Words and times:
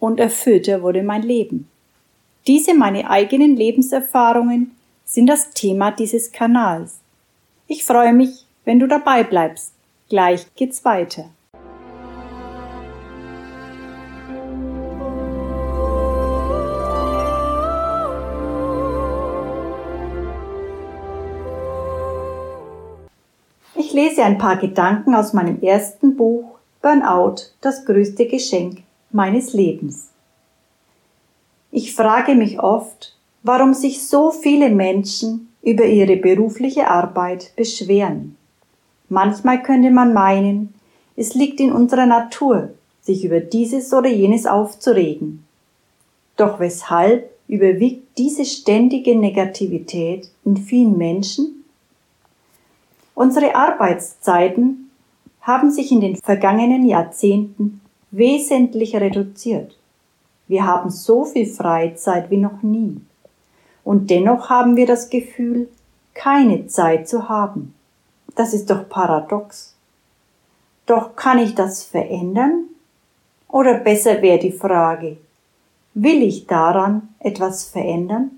und 0.00 0.20
erfüllter 0.20 0.82
wurde 0.82 1.02
mein 1.02 1.22
Leben. 1.22 1.68
Diese 2.46 2.74
meine 2.74 3.10
eigenen 3.10 3.56
Lebenserfahrungen 3.56 4.74
sind 5.04 5.26
das 5.26 5.50
Thema 5.50 5.90
dieses 5.90 6.32
Kanals. 6.32 7.00
Ich 7.66 7.84
freue 7.84 8.12
mich, 8.12 8.46
wenn 8.64 8.78
du 8.78 8.86
dabei 8.86 9.22
bleibst. 9.24 9.72
Gleich 10.08 10.46
geht's 10.54 10.84
weiter. 10.84 11.26
Ich 23.74 23.92
lese 23.92 24.22
ein 24.22 24.38
paar 24.38 24.56
Gedanken 24.56 25.14
aus 25.14 25.32
meinem 25.32 25.60
ersten 25.62 26.16
Buch 26.16 26.58
Burnout, 26.80 27.36
das 27.60 27.84
größte 27.84 28.26
Geschenk 28.26 28.82
meines 29.10 29.52
Lebens. 29.52 30.10
Ich 31.70 31.94
frage 31.94 32.34
mich 32.34 32.60
oft, 32.60 33.16
warum 33.42 33.74
sich 33.74 34.06
so 34.06 34.30
viele 34.30 34.70
Menschen 34.70 35.48
über 35.62 35.84
ihre 35.84 36.16
berufliche 36.16 36.88
Arbeit 36.88 37.52
beschweren. 37.56 38.36
Manchmal 39.08 39.62
könnte 39.62 39.90
man 39.90 40.12
meinen, 40.12 40.74
es 41.16 41.34
liegt 41.34 41.60
in 41.60 41.72
unserer 41.72 42.06
Natur, 42.06 42.70
sich 43.00 43.24
über 43.24 43.40
dieses 43.40 43.92
oder 43.92 44.08
jenes 44.08 44.46
aufzuregen. 44.46 45.44
Doch 46.36 46.60
weshalb 46.60 47.30
überwiegt 47.48 48.18
diese 48.18 48.44
ständige 48.44 49.16
Negativität 49.16 50.30
in 50.44 50.56
vielen 50.56 50.96
Menschen? 50.96 51.64
Unsere 53.14 53.56
Arbeitszeiten 53.56 54.90
haben 55.40 55.70
sich 55.70 55.90
in 55.90 56.00
den 56.00 56.16
vergangenen 56.16 56.86
Jahrzehnten 56.86 57.80
wesentlich 58.18 58.94
reduziert. 58.96 59.78
Wir 60.48 60.66
haben 60.66 60.90
so 60.90 61.24
viel 61.24 61.46
Freizeit 61.46 62.30
wie 62.30 62.36
noch 62.36 62.62
nie. 62.62 63.00
Und 63.84 64.10
dennoch 64.10 64.50
haben 64.50 64.76
wir 64.76 64.86
das 64.86 65.08
Gefühl, 65.08 65.68
keine 66.14 66.66
Zeit 66.66 67.08
zu 67.08 67.28
haben. 67.28 67.74
Das 68.34 68.52
ist 68.52 68.68
doch 68.70 68.88
paradox. 68.88 69.74
Doch 70.86 71.16
kann 71.16 71.38
ich 71.38 71.54
das 71.54 71.84
verändern? 71.84 72.64
Oder 73.48 73.78
besser 73.78 74.20
wäre 74.20 74.38
die 74.38 74.52
Frage, 74.52 75.16
will 75.94 76.22
ich 76.22 76.46
daran 76.46 77.08
etwas 77.20 77.64
verändern? 77.64 78.30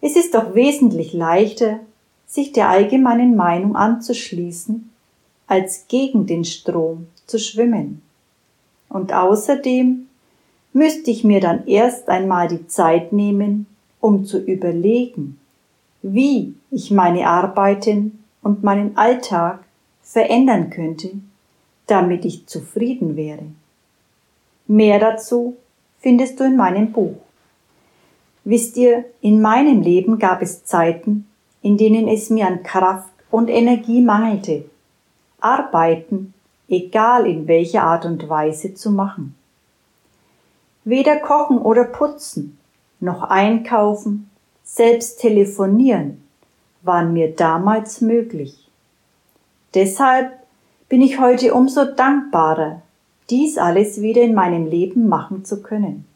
Es 0.00 0.16
ist 0.16 0.34
doch 0.34 0.54
wesentlich 0.54 1.12
leichter, 1.12 1.80
sich 2.26 2.52
der 2.52 2.68
allgemeinen 2.68 3.36
Meinung 3.36 3.76
anzuschließen, 3.76 4.90
als 5.46 5.86
gegen 5.88 6.26
den 6.26 6.44
Strom 6.44 7.06
zu 7.26 7.38
schwimmen. 7.38 8.02
Und 8.92 9.14
außerdem 9.14 10.06
müsste 10.74 11.10
ich 11.10 11.24
mir 11.24 11.40
dann 11.40 11.66
erst 11.66 12.10
einmal 12.10 12.48
die 12.48 12.66
Zeit 12.66 13.12
nehmen, 13.12 13.66
um 14.00 14.26
zu 14.26 14.38
überlegen, 14.38 15.38
wie 16.02 16.54
ich 16.70 16.90
meine 16.90 17.26
Arbeiten 17.26 18.22
und 18.42 18.62
meinen 18.62 18.96
Alltag 18.98 19.60
verändern 20.02 20.68
könnte, 20.68 21.12
damit 21.86 22.26
ich 22.26 22.46
zufrieden 22.46 23.16
wäre. 23.16 23.44
Mehr 24.66 24.98
dazu 24.98 25.56
findest 26.00 26.38
du 26.38 26.44
in 26.44 26.56
meinem 26.56 26.92
Buch. 26.92 27.16
Wisst 28.44 28.76
ihr, 28.76 29.04
in 29.22 29.40
meinem 29.40 29.80
Leben 29.80 30.18
gab 30.18 30.42
es 30.42 30.64
Zeiten, 30.64 31.26
in 31.62 31.78
denen 31.78 32.08
es 32.08 32.28
mir 32.28 32.46
an 32.46 32.62
Kraft 32.62 33.12
und 33.30 33.48
Energie 33.48 34.02
mangelte, 34.02 34.64
arbeiten, 35.40 36.34
egal 36.72 37.26
in 37.26 37.46
welcher 37.46 37.84
Art 37.84 38.06
und 38.06 38.28
Weise 38.28 38.74
zu 38.74 38.90
machen. 38.90 39.34
Weder 40.84 41.16
kochen 41.16 41.58
oder 41.58 41.84
putzen, 41.84 42.58
noch 42.98 43.22
einkaufen, 43.22 44.30
selbst 44.64 45.20
telefonieren 45.20 46.22
waren 46.82 47.12
mir 47.12 47.30
damals 47.30 48.00
möglich. 48.00 48.68
Deshalb 49.74 50.32
bin 50.88 51.00
ich 51.00 51.20
heute 51.20 51.54
umso 51.54 51.84
dankbarer, 51.84 52.82
dies 53.30 53.58
alles 53.58 54.00
wieder 54.00 54.22
in 54.22 54.34
meinem 54.34 54.66
Leben 54.66 55.08
machen 55.08 55.44
zu 55.44 55.62
können. 55.62 56.06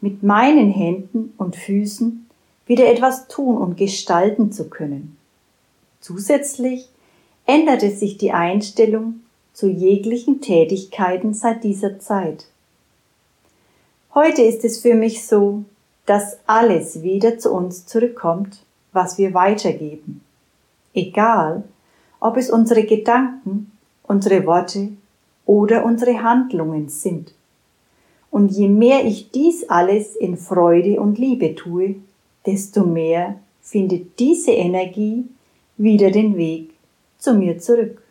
Mit 0.00 0.22
meinen 0.22 0.70
Händen 0.70 1.34
und 1.36 1.56
Füßen 1.56 2.28
wieder 2.66 2.90
etwas 2.90 3.28
tun 3.28 3.58
und 3.58 3.76
gestalten 3.76 4.52
zu 4.52 4.70
können. 4.70 5.16
Zusätzlich 6.00 6.88
änderte 7.46 7.90
sich 7.90 8.18
die 8.18 8.32
Einstellung 8.32 9.20
zu 9.54 9.68
jeglichen 9.68 10.40
Tätigkeiten 10.40 11.32
seit 11.32 11.64
dieser 11.64 11.98
Zeit. 12.00 12.46
Heute 14.12 14.42
ist 14.42 14.64
es 14.64 14.80
für 14.80 14.94
mich 14.94 15.26
so, 15.26 15.64
dass 16.06 16.38
alles 16.46 17.02
wieder 17.02 17.38
zu 17.38 17.52
uns 17.52 17.86
zurückkommt, 17.86 18.58
was 18.92 19.16
wir 19.16 19.32
weitergeben. 19.32 20.20
Egal, 20.92 21.64
ob 22.20 22.36
es 22.36 22.50
unsere 22.50 22.84
Gedanken, 22.84 23.72
unsere 24.02 24.44
Worte 24.46 24.90
oder 25.46 25.84
unsere 25.84 26.22
Handlungen 26.22 26.88
sind. 26.88 27.32
Und 28.30 28.50
je 28.50 28.68
mehr 28.68 29.04
ich 29.04 29.30
dies 29.30 29.68
alles 29.68 30.16
in 30.16 30.36
Freude 30.36 31.00
und 31.00 31.18
Liebe 31.18 31.54
tue, 31.54 31.96
desto 32.44 32.84
mehr 32.84 33.36
findet 33.62 34.18
diese 34.18 34.52
Energie 34.52 35.24
wieder 35.76 36.10
den 36.10 36.36
Weg 36.36 36.70
zu 37.18 37.34
mir 37.34 37.58
zurück. 37.58 38.03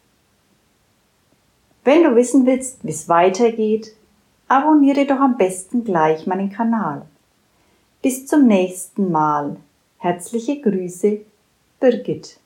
Wenn 1.84 2.04
du 2.04 2.16
wissen 2.16 2.46
willst, 2.46 2.84
wie 2.84 2.92
es 2.92 3.10
weitergeht, 3.10 3.94
abonniere 4.48 5.06
doch 5.06 5.20
am 5.20 5.38
besten 5.38 5.84
gleich 5.84 6.26
meinen 6.26 6.50
Kanal. 6.50 7.06
Bis 8.02 8.26
zum 8.26 8.48
nächsten 8.48 9.12
Mal. 9.12 9.58
Herzliche 9.98 10.62
Grüße, 10.62 11.22
Birgit. 11.80 12.38